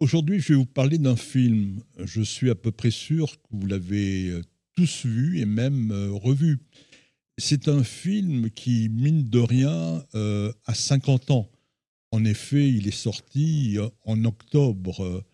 [0.00, 1.82] Aujourd'hui, je vais vous parler d'un film.
[1.98, 4.42] Je suis à peu près sûr que vous l'avez euh,
[4.76, 6.60] tous vu et même euh, revu.
[7.36, 11.50] C'est un film qui, mine de rien, euh, a 50 ans.
[12.12, 15.24] En effet, il est sorti en octobre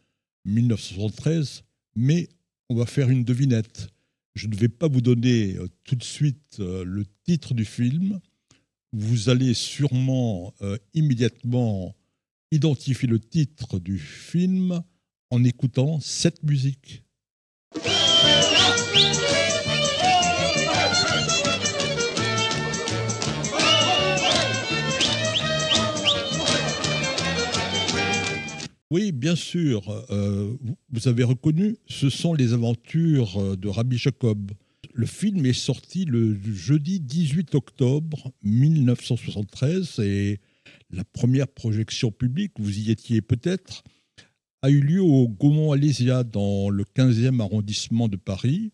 [0.47, 1.63] 1973,
[1.95, 2.31] mais
[2.71, 3.89] on va faire une devinette.
[4.35, 8.19] Je ne vais pas vous donner tout de suite le titre du film.
[8.93, 10.53] Vous allez sûrement
[10.95, 11.95] immédiatement
[12.55, 14.83] identifier le titre du film
[15.31, 17.03] en écoutant cette musique.
[28.91, 30.55] Oui, bien sûr, euh,
[30.91, 34.53] vous avez reconnu, ce sont les aventures de Rabbi Jacob.
[34.93, 40.39] Le film est sorti le jeudi 18 octobre 1973 et
[40.91, 43.83] la première projection publique, vous y étiez peut-être,
[44.63, 48.73] a eu lieu au Gaumont-Alésia dans le 15e arrondissement de Paris.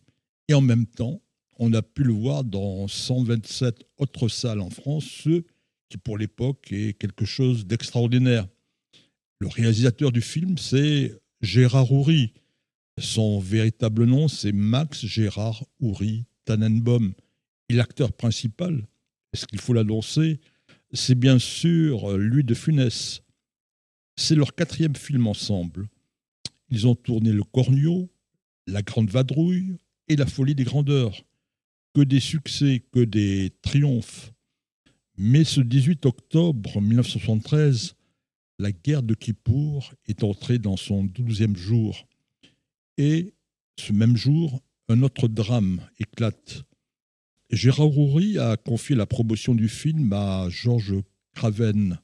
[0.48, 1.20] Et en même temps,
[1.58, 5.42] on a pu le voir dans 127 autres salles en France, ce
[5.88, 8.46] qui pour l'époque est quelque chose d'extraordinaire.
[9.40, 12.34] Le réalisateur du film, c'est Gérard Houry.
[12.98, 17.14] Son véritable nom, c'est Max Gérard Houry Tannenbaum.
[17.68, 18.86] Et l'acteur principal,
[19.32, 20.40] est-ce qu'il faut l'annoncer
[20.92, 23.22] c'est bien sûr lui de Funès.
[24.16, 25.88] C'est leur quatrième film ensemble.
[26.70, 28.10] Ils ont tourné Le Cornio,
[28.66, 29.76] La Grande Vadrouille
[30.08, 31.24] et La Folie des Grandeurs.
[31.94, 34.32] Que des succès, que des triomphes.
[35.16, 37.94] Mais ce 18 octobre 1973,
[38.58, 42.06] la guerre de Kippour est entrée dans son douzième jour.
[42.96, 43.34] Et
[43.78, 46.62] ce même jour, un autre drame éclate.
[47.50, 51.02] Gérard Houry a confié la promotion du film à Georges
[51.34, 51.98] Craven,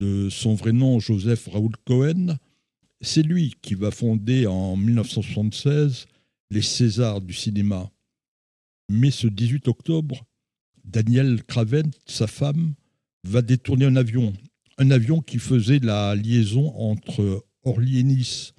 [0.00, 2.38] de son vrai nom Joseph Raoul Cohen.
[3.02, 6.06] C'est lui qui va fonder en 1976
[6.50, 7.90] les Césars du cinéma.
[8.88, 10.24] Mais ce 18 octobre,
[10.84, 12.72] Daniel Craven, sa femme,
[13.24, 14.32] va détourner un avion.
[14.78, 18.54] Un avion qui faisait la liaison entre Orly et Nice.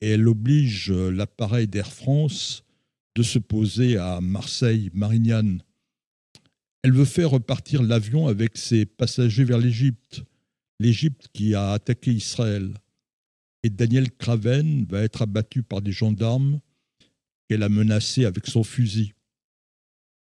[0.00, 2.63] Et elle oblige l'appareil d'Air France
[3.14, 5.62] de se poser à Marseille-Marignane.
[6.82, 10.22] Elle veut faire repartir l'avion avec ses passagers vers l'Égypte,
[10.80, 12.74] l'Égypte qui a attaqué Israël.
[13.62, 16.60] Et Daniel Craven va être abattu par des gendarmes
[17.48, 19.14] qu'elle a menacés avec son fusil.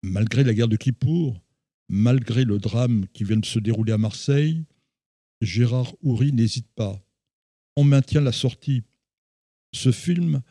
[0.04, 1.40] Malgré la guerre de Kippour,
[1.88, 4.66] malgré le drame qui vient de se dérouler à Marseille,
[5.42, 7.02] Gérard Houry n'hésite pas.
[7.78, 8.84] On maintient la sortie.
[9.74, 10.42] Ce film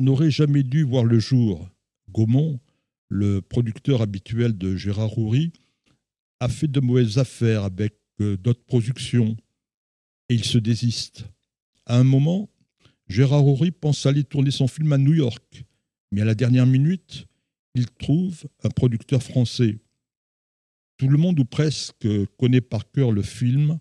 [0.00, 1.68] n'aurait jamais dû voir le jour.
[2.10, 2.58] Gaumont,
[3.08, 5.52] le producteur habituel de Gérard Houry,
[6.40, 9.36] a fait de mauvaises affaires avec euh, d'autres productions
[10.28, 11.26] et il se désiste.
[11.86, 12.48] À un moment,
[13.08, 15.64] Gérard Houry pense aller tourner son film à New York,
[16.12, 17.26] mais à la dernière minute,
[17.74, 19.78] il trouve un producteur français.
[20.96, 22.06] Tout le monde ou presque
[22.38, 23.78] connaît par cœur le film,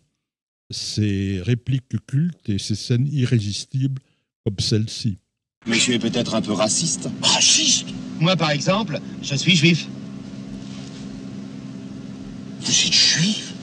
[0.71, 4.01] ses répliques cultes et ses scènes irrésistibles
[4.43, 5.17] comme celle-ci.
[5.69, 7.07] Mais je suis peut-être un peu raciste.
[7.21, 9.87] Raciste Moi, par exemple, je suis juif.
[12.61, 13.53] Vous êtes juif?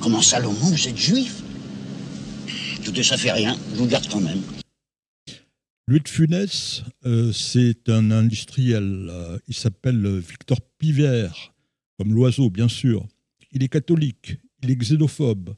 [0.00, 1.42] Comment Salomon, vous êtes juif?
[2.84, 4.42] Tout ça fait rien, je vous garde quand même.
[5.86, 9.08] Louis de Funès, euh, c'est un industriel.
[9.10, 11.54] Euh, il s'appelle Victor Pivert,
[11.98, 13.06] comme l'oiseau, bien sûr.
[13.52, 15.54] Il est catholique, il est xénophobe,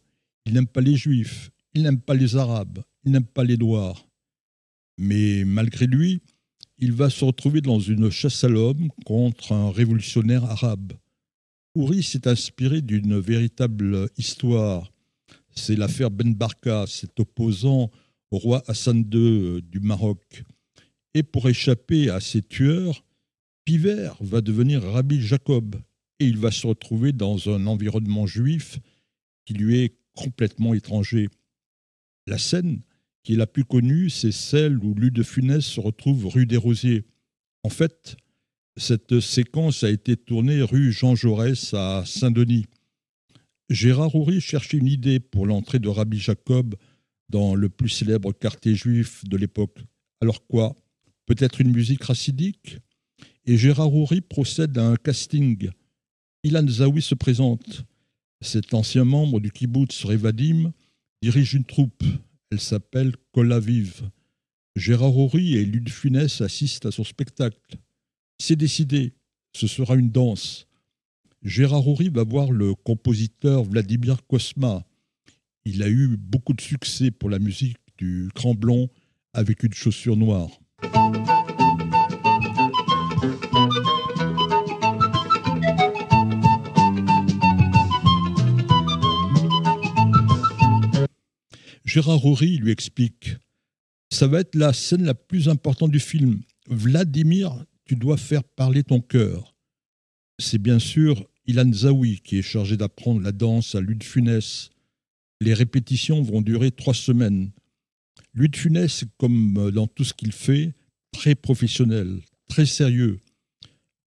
[0.47, 4.07] il n'aime pas les juifs, il n'aime pas les arabes, il n'aime pas les noirs.
[4.99, 6.23] Mais malgré lui,
[6.79, 10.93] il va se retrouver dans une chasse à l'homme contre un révolutionnaire arabe.
[11.75, 14.93] Ouri s'est inspiré d'une véritable histoire.
[15.55, 17.91] C'est l'affaire Ben Barka, cet opposant
[18.31, 20.45] au roi Hassan II du Maroc.
[21.15, 23.05] Et pour échapper à ces tueurs,
[23.65, 25.77] Piver va devenir Rabbi Jacob
[26.19, 28.79] et il va se retrouver dans un environnement juif
[29.45, 31.29] qui lui est complètement étranger.
[32.27, 32.83] La scène
[33.27, 37.03] qui la plus connue, c'est celle où Louis de Funès se retrouve rue des Rosiers.
[37.65, 38.17] En fait,
[38.77, 42.67] cette séquence a été tournée rue Jean Jaurès à Saint-Denis.
[43.69, 46.77] Gérard Houry cherchait une idée pour l'entrée de Rabbi Jacob
[47.29, 49.81] dans le plus célèbre quartier juif de l'époque.
[50.21, 50.77] Alors quoi?
[51.27, 52.79] Peut-être une musique racidique?
[53.45, 55.69] Et Gérard Houry procède à un casting.
[56.45, 57.85] Ilan Zawi se présente.
[58.41, 60.73] Cet ancien membre du kibbutz Revadim
[61.23, 62.05] dirige une troupe.
[62.51, 64.09] Elle s'appelle Vive.
[64.77, 67.77] Gérard Horry et Lude Funès assistent à son spectacle.
[68.39, 69.15] C'est décidé,
[69.53, 70.69] ce sera une danse.
[71.43, 74.85] Gérard Horry va voir le compositeur Vladimir Kosma.
[75.65, 78.89] Il a eu beaucoup de succès pour la musique du grand blond
[79.33, 80.51] avec une chaussure noire.
[91.97, 93.37] Gérard Rory lui explique
[94.13, 96.43] Ça va être la scène la plus importante du film.
[96.69, 99.57] Vladimir, tu dois faire parler ton cœur.
[100.39, 104.69] C'est bien sûr Ilan Zawi qui est chargé d'apprendre la danse à Lude Funès.
[105.41, 107.51] Les répétitions vont durer trois semaines.
[108.35, 110.75] Lude Funès, comme dans tout ce qu'il fait,
[111.13, 113.21] très professionnel, très sérieux.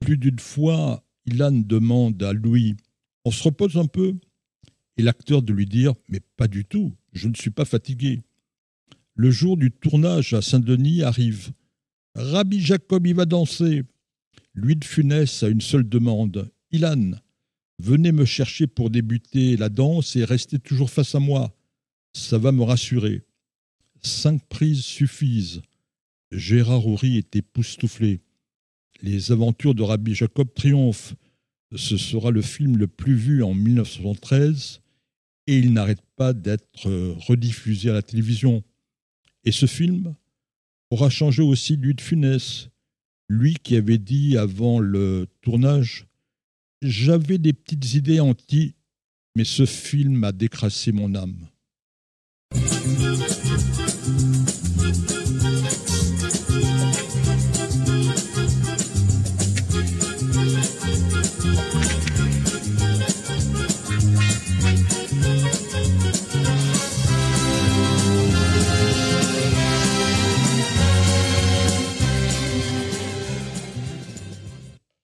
[0.01, 2.75] Plus d'une fois, Ilan demande à Louis
[3.25, 4.13] On se repose un peu?
[4.97, 8.21] Et l'acteur de lui dire Mais pas du tout, je ne suis pas fatigué.
[9.15, 11.51] Le jour du tournage à Saint-Denis arrive.
[12.15, 13.83] Rabbi Jacob y va danser.
[14.53, 17.11] Louis de Funès a une seule demande Ilan,
[17.79, 21.55] venez me chercher pour débuter la danse et restez toujours face à moi.
[22.13, 23.23] Ça va me rassurer.
[24.01, 25.61] Cinq prises suffisent.
[26.31, 28.21] Gérard Houry est époustouflé.
[29.01, 31.15] Les aventures de Rabbi Jacob triomphent.
[31.75, 34.81] Ce sera le film le plus vu en 1973
[35.51, 36.89] et il n'arrête pas d'être
[37.27, 38.63] rediffusé à la télévision.
[39.43, 40.15] Et ce film
[40.89, 42.69] aura changé aussi lui de Funès,
[43.27, 46.07] lui qui avait dit avant le tournage
[46.81, 48.73] j'avais des petites idées anti,
[49.35, 51.47] mais ce film a décrassé mon âme.